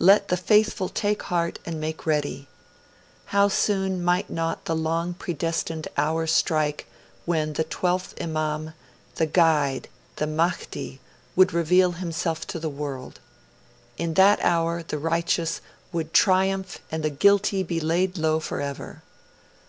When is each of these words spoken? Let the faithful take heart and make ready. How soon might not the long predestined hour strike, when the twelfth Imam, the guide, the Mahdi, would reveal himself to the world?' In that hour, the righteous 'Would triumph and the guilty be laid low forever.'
Let 0.00 0.26
the 0.26 0.36
faithful 0.36 0.88
take 0.88 1.22
heart 1.22 1.60
and 1.64 1.80
make 1.80 2.04
ready. 2.04 2.48
How 3.26 3.46
soon 3.46 4.02
might 4.02 4.28
not 4.28 4.64
the 4.64 4.74
long 4.74 5.14
predestined 5.14 5.86
hour 5.96 6.26
strike, 6.26 6.88
when 7.26 7.52
the 7.52 7.62
twelfth 7.62 8.20
Imam, 8.20 8.74
the 9.14 9.26
guide, 9.26 9.86
the 10.16 10.26
Mahdi, 10.26 10.98
would 11.36 11.52
reveal 11.52 11.92
himself 11.92 12.44
to 12.48 12.58
the 12.58 12.68
world?' 12.68 13.20
In 13.96 14.14
that 14.14 14.40
hour, 14.44 14.82
the 14.82 14.98
righteous 14.98 15.60
'Would 15.92 16.12
triumph 16.12 16.80
and 16.90 17.04
the 17.04 17.10
guilty 17.10 17.62
be 17.62 17.78
laid 17.78 18.18
low 18.18 18.40
forever.' 18.40 19.04